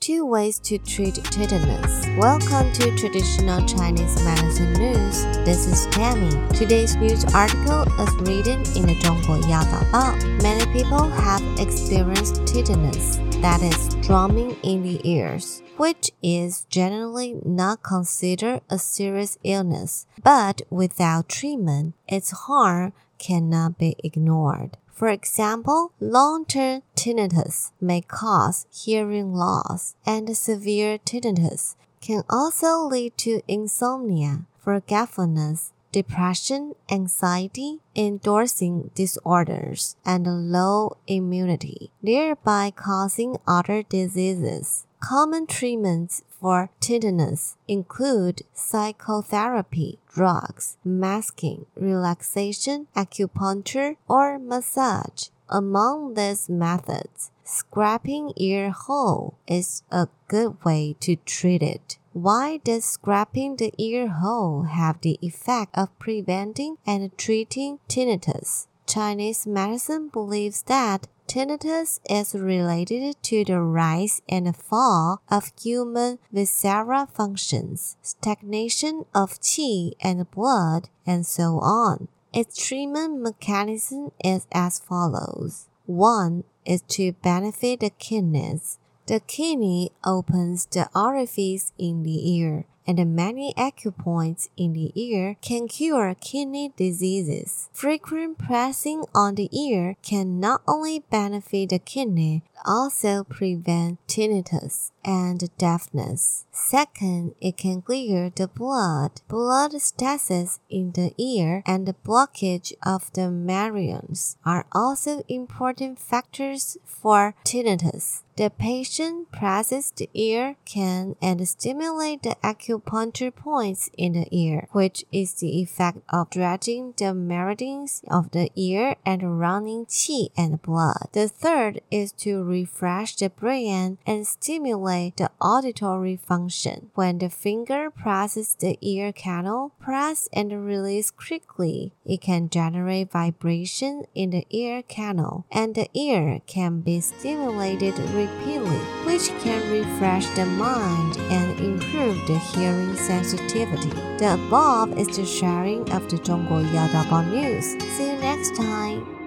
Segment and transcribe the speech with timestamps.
[0.00, 2.16] Two ways to treat tinnitus.
[2.16, 5.24] Welcome to Traditional Chinese Medicine News.
[5.44, 6.30] This is Tammy.
[6.56, 10.14] Today's news article is written in the 中国药早报.
[10.42, 17.82] Many people have experienced tinnitus, that is, drumming in the ears, which is generally not
[17.82, 20.06] considered a serious illness.
[20.24, 24.78] But without treatment, its harm cannot be ignored.
[25.00, 33.40] For example, long-term tinnitus may cause hearing loss, and severe tinnitus can also lead to
[33.48, 44.84] insomnia, forgetfulness, depression, anxiety, endocrine disorders, and low immunity, thereby causing other diseases.
[45.00, 55.28] Common treatments for tinnitus include psychotherapy, drugs, masking, relaxation, acupuncture, or massage.
[55.48, 61.96] Among these methods, scraping ear hole is a good way to treat it.
[62.12, 68.66] Why does scraping the ear hole have the effect of preventing and treating tinnitus?
[68.86, 77.06] Chinese medicine believes that tinnitus is related to the rise and fall of human visceral
[77.06, 82.08] functions, stagnation of qi and blood, and so on.
[82.32, 85.68] Its treatment mechanism is as follows.
[85.86, 88.78] One is to benefit the kidneys.
[89.06, 92.66] The kidney opens the orifice in the ear
[92.98, 97.68] and many acupoints in the ear can cure kidney diseases.
[97.72, 105.48] Frequent pressing on the ear can not only benefit the kidney, also prevent tinnitus and
[105.56, 106.44] deafness.
[106.52, 109.22] Second, it can clear the blood.
[109.28, 116.76] Blood stasis in the ear and the blockage of the meridians are also important factors
[116.84, 118.22] for tinnitus.
[118.36, 125.04] The patient presses the ear can and stimulate the acupuncture points in the ear, which
[125.12, 131.08] is the effect of dredging the meridians of the ear and running qi and blood.
[131.12, 136.90] The third is to refresh the brain and stimulate the auditory function.
[136.94, 141.92] When the finger presses the ear canal, press and release quickly.
[142.04, 148.78] It can generate vibration in the ear canal, and the ear can be stimulated repeatedly,
[149.04, 153.90] which can refresh the mind and improve the hearing sharing sensitivity.
[154.18, 157.64] The above is the sharing of the Zhongguo Yadaba news.
[157.96, 159.19] See you next time.